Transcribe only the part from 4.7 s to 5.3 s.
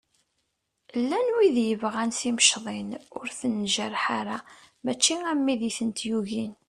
mačči